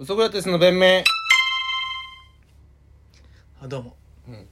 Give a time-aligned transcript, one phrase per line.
[0.00, 1.04] ウソクラテスの弁明。
[3.62, 3.96] あどうも。
[4.28, 4.46] うん。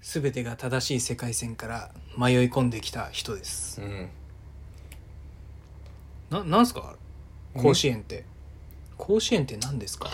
[0.00, 3.82] 全てが正しい世界線から迷い込んできた人です。
[3.82, 4.08] うん。
[6.30, 6.96] ななんすか？
[7.54, 8.24] 甲子園って。
[8.96, 10.08] 甲子園って何ですか？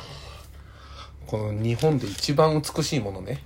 [1.28, 3.44] この日本で一番美しいものね。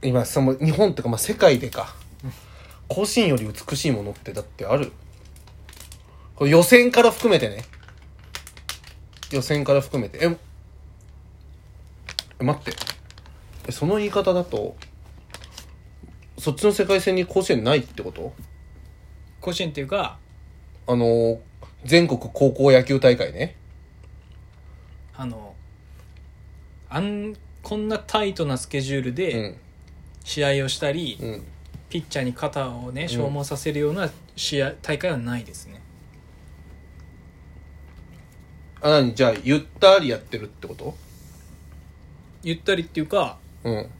[0.00, 1.92] 今その日本ってかまあ世界でか。
[2.86, 4.92] 甲子園より美しいものってだってある。
[6.36, 7.64] これ予選から含めてね
[9.36, 10.18] 予選から含めて。
[10.22, 10.36] え
[12.40, 12.72] え待って。
[13.68, 14.76] えその言い方だと
[16.38, 18.32] そっちの世界線に甲子園ないってこと？
[19.40, 20.18] 甲子園っていうか
[20.86, 21.38] あのー
[21.84, 23.56] 全国高校野球大会ね。
[25.16, 25.54] あの
[26.88, 29.56] あんこんなタイトなスケジュールうでん。
[30.24, 31.42] 試合をしたり、うん。
[31.88, 35.81] ピッチャーに肩をね消耗させるような試合大会はないですね
[38.82, 39.14] あ何？
[39.14, 40.94] じゃあゆったりやってるってこと？
[42.42, 43.90] ゆったりっていうかうん。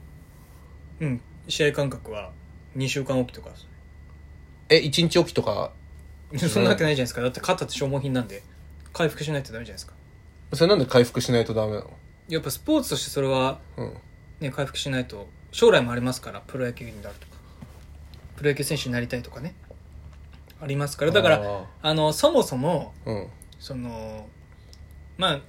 [1.00, 1.20] うん。
[1.48, 2.32] 試合間隔は
[2.76, 3.50] 2週間おきとか。
[4.68, 5.72] え一日おきとか？
[6.36, 7.20] そんなわけないじゃないですか。
[7.20, 8.42] だって肩って消耗品なんで
[8.92, 9.94] 回復しないとダメじゃないですか。
[10.54, 11.90] それなんで回復しないとダメなの？
[12.28, 13.94] やっぱスポーツとしてそれはうん。
[14.40, 17.32] ね回復しないと将来もありますからプロ野球になるとか。
[18.36, 19.54] プロ野球選手になりたいとかね。
[20.60, 21.12] ありますから。
[21.12, 23.28] だからああのそもそもうん。
[23.60, 24.26] その
[25.22, 25.40] まあ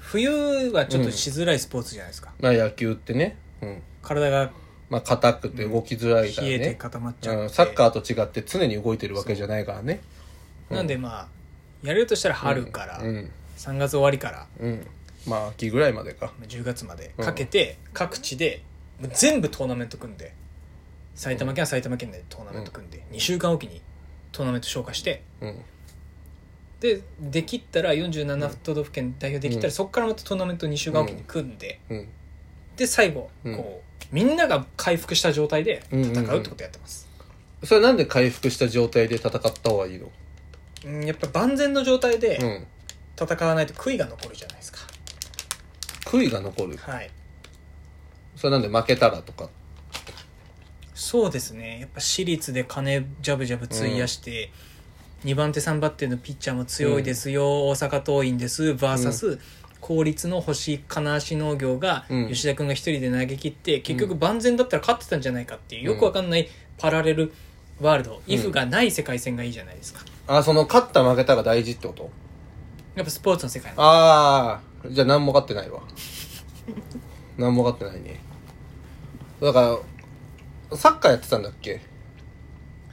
[0.00, 0.28] 冬
[0.72, 3.36] はちょっとしづらいスポーツじゃないですか、まあ野球ってね。
[3.62, 3.82] うん。
[4.02, 4.50] 体が
[4.88, 10.00] まあ硬くて動きづらいから冷えてね、固まっちゃって、うん、サッカーと違って常に動いてるわけじゃないからね。
[10.68, 11.28] なんでまあ
[11.86, 13.30] やれるとしたら春からうん。
[13.56, 14.86] 3月終わりからうん。
[15.28, 16.32] まあ秋ぐらいまでか。
[16.48, 18.64] 10月までかけて各地で
[19.00, 20.34] もう全部トーナメント組んで
[21.14, 23.80] 埼玉県は埼玉県でトーナメント組んで2週間おきに
[24.32, 25.56] トーナメント消化してうん
[26.80, 29.72] でできったら47都道府県代表できたら、うん。
[29.72, 32.08] そこからまたトーナメント2週間おきに組んで、うん。
[32.76, 33.56] で最後うん。
[33.56, 37.08] こうみんなが回復した状態で戦うってことやってます、
[37.62, 40.10] それなんで回復した状態で戦った方がいいの？
[40.86, 42.66] うんやっぱ万全の状態でうん。
[43.22, 44.78] 戦わないと悔いが残るじゃないですか、
[46.06, 46.78] 悔いが残る？
[46.78, 47.10] はい。
[48.34, 49.50] それなんで負けたらとか？
[50.94, 51.80] そうですね。
[51.80, 54.50] やっぱ私立で金ジャブジャブ費やして、
[55.24, 58.64] 2番手3番手のピッチャーも強いですよ、大阪桐蔭です。
[58.72, 59.38] VS、
[59.80, 62.28] 公立の星金足農業がうん。
[62.28, 66.48] 吉田君が一人で投げ切って、結局万全だったら勝ってたんじゃないかっていうよくわかんない
[66.78, 67.32] パラレル
[67.80, 70.00] ワールド、イフがない世界線がいいじゃないですか。
[70.26, 72.10] あその勝った負けたが大事ってこと？
[72.94, 75.80] やっぱスポーツの世界のああじゃあ何も分かってないわ。
[77.36, 78.20] 何も分かってないね。
[79.40, 79.78] だか
[80.70, 81.80] らサッカーやってたんだっけ？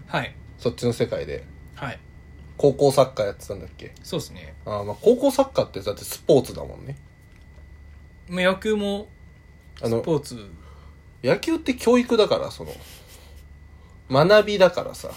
[0.07, 0.35] はい。
[0.57, 1.45] そっちの世界で。
[1.75, 1.99] はい
[2.57, 3.93] 高校サッカーやってたんだっけ？
[4.03, 4.55] そうですね。
[4.65, 6.97] あーまあ高校サッカーってだってスポーツだもんね。
[8.27, 9.07] まあ野球も
[9.81, 10.49] あのスポーツ。
[11.23, 12.71] 野球って教育だからその。
[14.09, 15.11] 学びだからさ。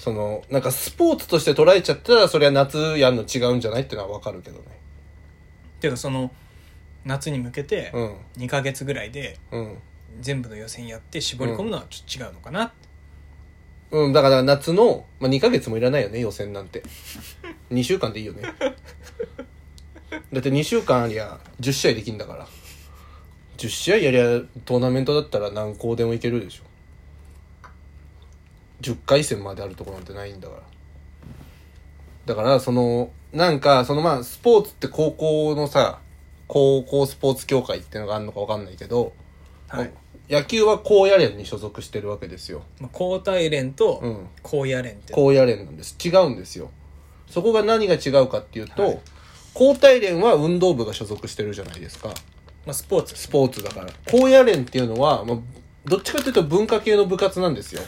[0.00, 4.64] そのなんかスポーツとして捉えちゃったらそれは夏やんの違うんじゃないってのは分かるけどね。
[5.80, 6.30] ていうかその
[7.04, 8.16] 夏に向けてうん。
[8.38, 9.78] 2ヶ月ぐらいでうん。
[10.20, 12.74] 全部の予選やって絞り込むのはちょっと違うのかな、
[13.92, 16.82] うん、だから夏の、まあ、2ヶ月もいらないよね、予選なんて。
[17.70, 18.42] 2週間でいいよね。
[20.32, 22.46] だって2週間ありゃ10試合できんだから。
[23.58, 26.62] 10試合やりゃトーナメントだったら何校でもいけるでしょ。
[28.80, 30.62] 10回戦まであるところなんてないんだから。
[32.24, 36.00] だから、その、なんか、そのまあ、スポーツって高校のさ、
[36.48, 39.12] 高校スポーツ協会っていうのがあるのかわかんないけど、
[39.68, 39.92] はい
[40.32, 42.62] 野球は高野連に所属してるわけですよ。
[42.80, 44.28] まあ、高体連とうん。
[44.42, 45.94] 高野連って、高野連なんです。
[46.02, 46.70] 違うんですよ。
[47.28, 49.00] そこが何が違うかっていうと、はい。
[49.52, 52.08] 高体連は運動部が所属してるじゃないですか。
[52.64, 53.14] まあ、スポーツ。
[53.14, 53.88] スポーツだから。
[54.06, 55.38] 高野連っていうのは、まあ、
[55.84, 57.82] どっちかというと文化系の部活なんですよ。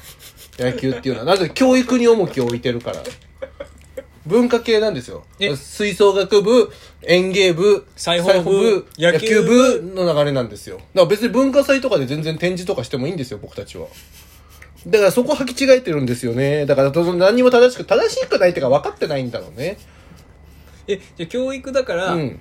[0.59, 1.27] 野球っていうのは。
[1.27, 3.03] なぜ教育に重きを置いてるから
[4.27, 5.25] 文化系なんですよ。
[5.39, 5.55] え。
[5.55, 10.77] 吹奏楽部園芸部裁縫部野球野球部部の流れなんですよ。
[10.77, 13.87] だから別に文化祭とかで全然展示とかしてもいいんですよ僕たちは。
[14.87, 16.67] だからそこ履き違えてるんですよね。
[16.67, 19.79] だから何にも正しく正しくないってか分かってないんだろうね。
[20.87, 22.41] えじゃあ教育だから、うん。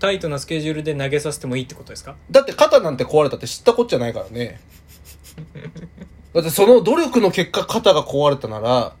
[0.00, 2.14] タイトなスケジュールで投げさせてもいいってことですか？
[2.30, 4.60] だって肩なんて壊れたって知ったこっちゃないからね。
[6.34, 8.94] だってその努力の結果肩が壊れたなら、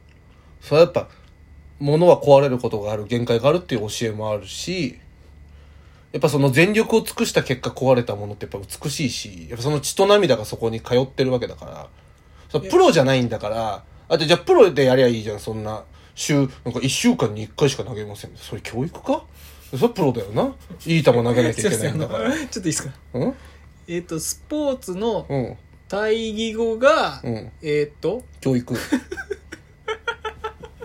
[0.60, 1.08] それはやっぱ、
[1.80, 4.98] 物は壊れることがある、限界があるっていう教えもあるし、
[6.12, 11.88] やっぱその全力を尽くした結果壊れたものってやっぱ美しいし、やっぱその血と涙がそこに通ってるわけだから、
[12.48, 15.84] それプロじゃないんだから、あとじゃあプロでやりゃいいじゃん、そんな。
[16.14, 18.30] 週、なんか一週間に一回しか投げません。
[18.36, 19.22] それ教育か？
[19.70, 20.52] それプロだよな。
[20.86, 22.32] いい球投げなきゃいけないんだから。
[22.34, 22.92] ちょっといいですか？
[23.12, 23.34] うん？
[23.86, 25.56] えっ、とスポーツのうん。
[25.88, 27.50] 対義語が、うん。
[27.62, 28.74] えっ、と教育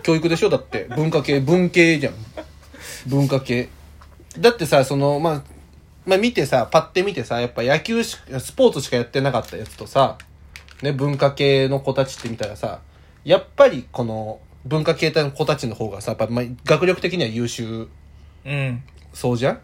[0.04, 0.50] 教育でしょ？
[0.50, 0.86] だって。
[0.96, 1.40] 文化系。
[1.40, 2.14] 文系じゃん。
[3.08, 3.70] 文化系。
[4.38, 5.44] だってさそのまあ
[6.06, 10.18] まあ見てさパッて見てさやっぱ野球しスポーツしかやってなかったやつとさ
[10.82, 12.82] ね文化系の子たちって見たらさ
[13.24, 17.88] やっぱりこの文化系の子たちの方がさやっぱ、まあ、学力的には優秀。
[18.46, 18.84] うん。
[19.14, 19.60] そうじゃん？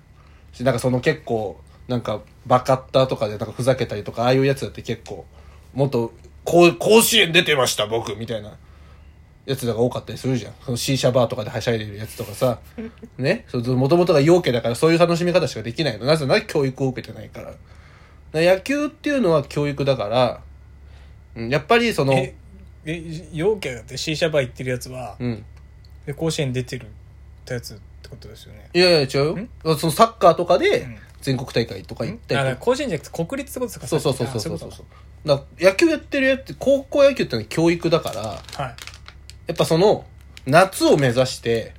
[0.53, 5.25] しなんかその結構なんかバカッターとかでなんかふざけたりとかああいうやつだって結構
[5.73, 6.13] もっと
[6.45, 8.57] こう甲子園出てました僕みたいな
[9.45, 10.53] やつらが多かったりするじゃん。
[10.63, 12.59] その C 社バーとかではしゃいでるやつとかさ。
[13.17, 13.45] ね？
[13.53, 16.05] もともとが陽気だからそういう楽しみ方しかできないの。
[16.05, 17.47] なぜなら教育を受けてないから。
[17.47, 17.59] だか
[18.33, 20.41] ら野球っていうのは教育だから。
[21.35, 22.35] うんやっぱりそのえ
[22.85, 25.45] え陽キャだって C 社バー行ってるやつは、うん。
[26.05, 26.87] で甲子園出てるっ
[27.45, 28.69] てやつってことですよね。
[28.73, 29.77] いやいや違うよ。
[29.77, 30.97] そのサッカーとかでん。
[31.21, 33.87] 全国大会とか行ったり甲子園じゃなくて国立ってことですか。
[33.87, 34.71] そうそうそうそうそう。
[34.71, 34.83] そ
[35.33, 38.15] う野球やってるやつ高校野球ってのは教育だから。
[38.55, 38.75] かはい
[39.49, 40.05] やっぱその
[40.45, 41.73] 夏を目指して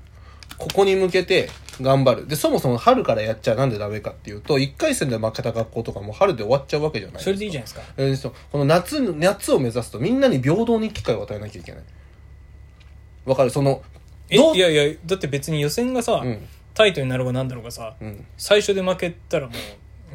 [0.58, 1.48] ここに向けて
[1.80, 2.26] 頑張る。
[2.26, 7.70] でそもそも春からやっちゃなんでダメかっていうと1回戦で負けた学校とかも春で終わっちゃうわけじゃないそれでいいじゃない
[8.08, 8.32] ですか。
[8.50, 11.82] この夏夏を目指すとみんなに平等に機会を与えなきゃいけない。
[13.24, 13.50] わかる？
[13.50, 13.82] その
[14.28, 16.46] えいやいやだって別に予選がさ、うん。
[16.74, 18.26] タイトになろうがなんだろうがさ、うん。
[18.36, 19.52] 最初で負けたらも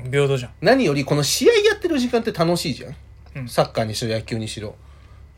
[0.06, 0.52] う平等じゃん。
[0.62, 2.96] 何よりこの試合やってる時間って楽しいじゃん、
[3.36, 3.48] うん。
[3.48, 4.75] サッカーにしろ野球にしろ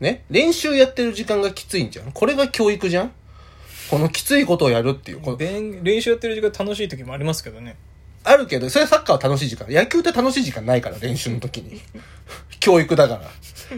[0.00, 3.12] ね練習やってる時間がきついんじゃんこれが教育じゃん？
[3.90, 5.20] このきついことをやるっていう。
[5.20, 7.76] この練練習やってる時間楽しい時もありますけどね。
[8.24, 9.66] あるけどそれはサッカーは楽しい時間。
[9.70, 11.80] 野球って楽しい時間ないから練習の時に。
[12.60, 13.30] 教育だから。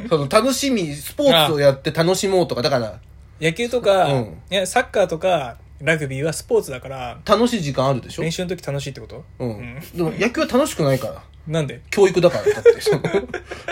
[0.09, 2.63] その楽しみスポーツをやって楽しもうとか。
[2.63, 3.01] だから
[3.41, 4.39] 野球とか、うん。
[4.51, 8.23] いやサッカーとかラグビーはスポーツだから楽しい時間あるでしょ？
[8.23, 9.25] 練習の時楽しいってこと？
[9.39, 9.81] うん、うん。
[9.95, 11.23] でも野球は楽しくないから。
[11.47, 11.83] なんで？
[11.91, 12.81] 教育だからだって。
[12.81, 13.03] その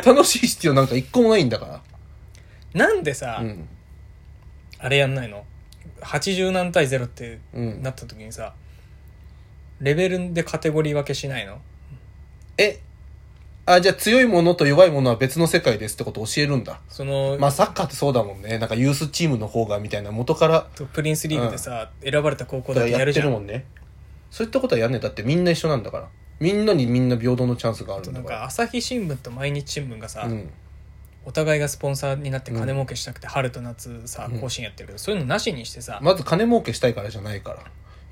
[0.04, 1.82] 楽しい必要なんか一個もないんだか
[2.74, 3.68] なんでさ、らうん。
[4.78, 5.44] あれやんないの
[6.00, 7.82] ？80何対0ってうん。
[7.82, 8.54] なった時にさ、
[9.80, 11.60] レベルでカテゴリー分けしないの？
[12.56, 12.80] え
[13.66, 16.80] あじゃあ強いものと弱いものは別の世界ですってことを教えるんだ。
[16.88, 18.58] その、まあサッカーってそうだもんね。
[18.58, 20.66] なんかユースチームの方がみたいな元から。
[20.74, 23.26] とプリンスリーグでさ、選ばれた高校だけやってやるじゃん。
[23.26, 23.66] るもんね
[24.30, 26.08] そういったことはやんねえだってみんな一緒なんだから。
[26.40, 28.40] みんなにみんな平等のチャンスがあるんなんだから。
[28.40, 30.50] か朝日新聞と毎日新聞がさ、うん
[31.28, 34.40] お互いがスポンサーになって金儲けしたくて春と夏さうん。
[34.40, 37.58] 甲子園やってるけど、そういうのなしにしてさ、まず金儲けしたいからじゃないから。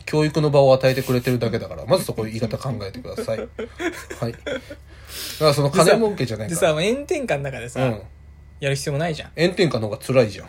[0.04, 1.86] 教育の場を与えてくれてるだけだから。
[1.86, 3.38] まずそこ言い方考えてください。
[4.20, 4.32] はい。
[4.32, 4.40] だか
[5.40, 6.74] らその金儲けじゃないでから。
[6.74, 8.02] さ炎天下の中でさ、うん。
[8.60, 9.30] やる必要もないじゃん。
[9.34, 10.48] 炎天下の方が辛いじゃん。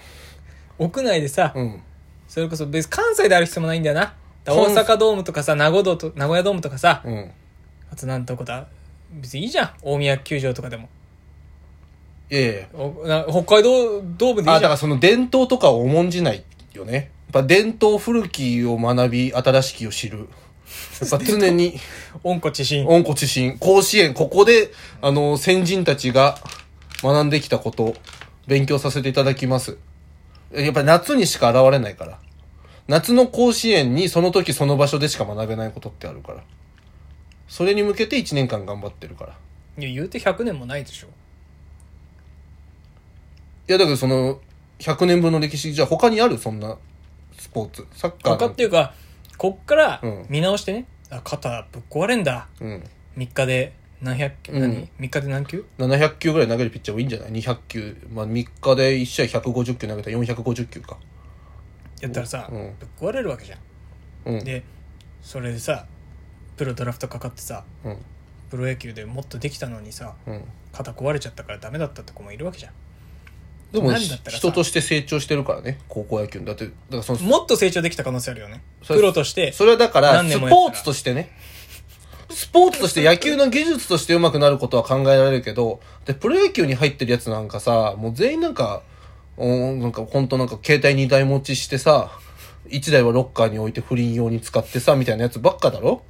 [0.78, 1.82] 屋内でさ、うん。
[2.28, 4.14] それこそ別に関西である必要もないんだよな。
[4.44, 7.32] だから大阪ドームとかさ名古屋と名古屋ドームとかさ、うん。
[7.90, 8.68] あとなんとこだ。
[9.14, 9.70] 別にいいじゃん。
[9.82, 10.90] 大宮球場とかでも
[12.30, 12.68] いやい
[13.30, 14.56] 北海道ドームでいいじゃん。
[14.56, 16.44] あだからその伝統とかを重んじない
[16.74, 16.94] よね。
[16.94, 20.28] やっぱ伝統古きを学び新しきを知る。
[21.00, 21.80] やっぱ常に。
[22.24, 22.86] 温故知新。
[22.86, 23.58] 温故知新。
[23.58, 24.14] 甲子園。
[24.14, 24.72] ここで
[25.02, 26.38] あの先人たちが
[27.02, 27.96] 学んできたこと
[28.46, 29.78] 勉強させていただきます。
[30.54, 32.20] やっぱり夏にしか現れないから。
[32.88, 36.44] 夏の甲子園にその時その場所でしか学べないことってあるから。
[37.48, 39.34] それに向けて1年間頑張ってるから。
[39.78, 41.08] いや言うて100年もないでしょ
[43.68, 44.40] いやだけどその
[44.80, 46.38] 100年分の歴史じゃあ他にある？
[46.38, 46.78] そんな
[47.38, 47.86] スポーツ。
[47.92, 48.94] サッカー他っていうか
[49.38, 50.26] こっからうん。
[50.30, 52.48] 見直してね、あ肩ぶっ壊れんだ。
[52.60, 52.84] うん。
[53.18, 54.62] 3日で何百球、うん。
[54.62, 58.08] 何？3日で何球？700球ぐらい投げるピッチャーもいいんじゃない？200球。
[58.14, 60.98] まあ3日で1試合150球投げたら450球か。
[62.00, 62.76] やったらさ、うん。
[62.80, 63.60] ぶっ壊れるわけじゃん。
[64.36, 64.44] うん。
[64.44, 64.64] で
[65.22, 65.86] それでさ
[66.56, 67.98] プロドラフトかかってさうん。
[68.50, 70.44] プロ野球でもっとできたのにさうん。
[70.72, 72.74] 肩壊れちゃったからダメだったって子もいるわけじゃん
[73.72, 78.62] でもなんだったらさ人として成長してるからね高校野球だってだからそのもっと成長できた可能性あるよね。
[78.84, 79.52] それプロとして。
[79.52, 80.72] それはだから何スポ年もやったら。
[80.72, 81.32] ーツとしてね。
[82.30, 88.84] スポーツとして野球の技術として上手くなることは考えられるけどでプロ野球に入ってるやつなんかさもう全員なんか
[89.38, 92.12] うんなんか本当なんか携帯2台持ちしてさ
[92.68, 96.04] 1台はロッカーに置いて不倫用に使ってさみたいなやつばっかだろ？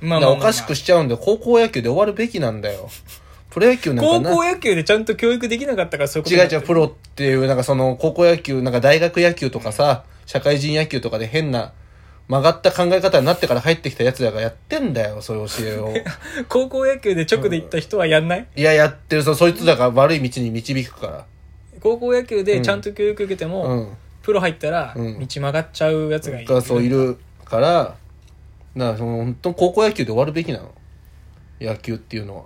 [0.00, 2.88] まだからおかしくしちゃうんで高校野球で終わるべきなんだよ
[3.50, 4.30] プロ野球なんかな。
[4.30, 11.72] 高校野球でちゃんと教育できなかったからそういうこと違う違う、プロっていう、なんかその、高校野球、なんか大学野球とかさ、社会人野球とかで変な、
[12.28, 15.94] 曲がった考え方になってから入ってきた奴らがやってんだよ、そういう教えを。
[16.48, 21.24] 高校野球で直で行った人はやんない、いや、やってる、そそいつらが悪い道に導くから。
[21.80, 23.88] 高校野球でちゃんと教育受けても、うん。
[24.22, 25.26] プロ入ったら道うん。
[25.26, 27.94] 曲がっちゃうやつがいる、がそういるから、
[28.76, 30.74] だからその本当高校野球で終わるべきなの。
[31.60, 32.44] 野球っていうのは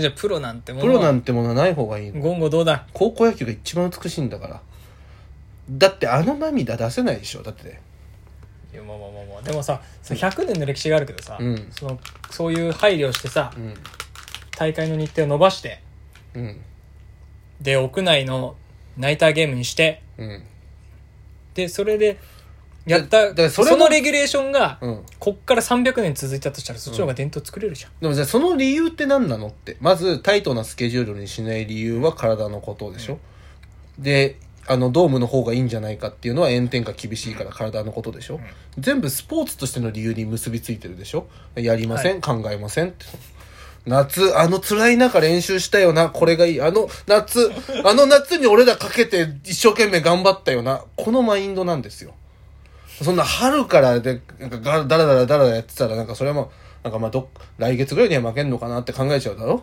[0.00, 2.20] じゃあプロなんてものプロなはんてものはない方がいいの。
[2.20, 2.86] 言語どうだ？
[2.92, 4.60] 高校野球が一番美しいんだから。
[5.70, 7.80] だってあの涙出せないでしょだって。
[8.72, 9.42] いやまあまあまあまあ。
[9.42, 11.68] でもさその100年の歴史があるけどさ、うん。
[11.70, 11.98] その
[12.30, 13.74] そういう配慮をしてさうん。
[14.56, 15.82] 大会の日程を伸ばして
[16.34, 16.60] うん。
[17.60, 18.56] で屋内の
[18.96, 20.42] ナイターゲームにしてうん。
[21.54, 22.18] でそれで
[22.88, 23.28] やった。
[23.28, 25.04] だからそそれものレギュレーションが、うん。
[25.18, 29.76] こっから300年続いたとしたらそっちの方が伝統作れるじゃん、でもじゃあその理由って何なのって。
[29.80, 33.18] まずタイトなスケジュールにしない理由は体のことでしょ、
[33.98, 38.40] であのドームの方がいいんじゃないかっていうのは炎天下厳しいから体のことでしょ、
[38.78, 41.26] 全部スポーツとしての理由に結びついてるでしょ。
[41.54, 43.06] やりません、考えませんって。
[43.86, 46.10] 夏あの辛い中練習したよな。
[46.10, 46.60] これがいい。
[46.60, 47.50] あの夏
[47.84, 50.84] あの夏に俺らかけて一生懸命頑張ったよな。
[50.96, 52.12] このマインドなんですよ
[53.04, 56.50] そんな春からで、なんかがだらだらだらだらやってたら、なんかそれも、
[56.82, 57.26] なんかまあどっ、
[57.58, 59.62] 来月ぐらいには負けんのかなって考えちゃうだろ？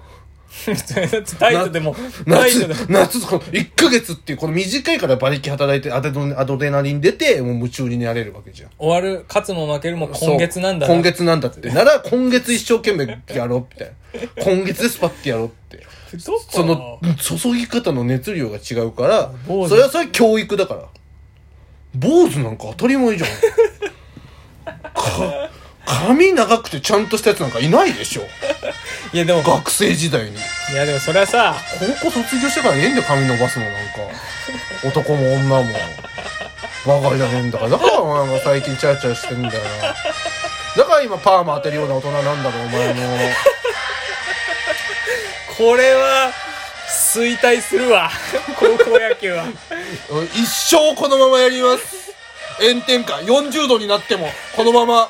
[1.37, 1.93] タイトでも
[2.25, 8.71] 夏夏、この1ヶ月っていう、この短いから馬力働いてアドアドレナリン出て、もう夢中になれるわけじゃん。
[8.77, 11.69] 終わる勝つも負けるも今月なんだ今月なんだって。
[11.71, 14.43] なら、今月一生懸命やろう、みたいな。
[14.43, 15.85] 今月でスパッてやろうって。
[16.17, 20.85] その、注ぎ方の熱量が違うからそれはそれ教育だから。
[21.95, 23.29] 坊主なんか当たり前じゃん。
[24.93, 25.49] か、
[25.85, 28.23] 髪長くてちゃんとしたやつなんかいないでしょ。
[29.13, 30.31] いやでも学生時代に。
[30.31, 31.55] いやでもそれはさ
[32.01, 33.81] 高校卒業してからええんだよ、髪伸ばすのなんか。
[34.83, 35.73] 男も女も。
[36.85, 37.71] バカじゃねえんだから。
[37.71, 39.59] だからお前が最近チャラチャラしてんだよな。
[40.77, 43.01] だから今パーマ当てるような大人なんだろ、お前も。
[45.57, 46.33] これは
[47.13, 48.11] 衰退するわ
[48.59, 49.45] 高校野球は
[50.33, 52.13] 一生このままやります。
[52.59, 55.09] 炎天下40度になっても、このまま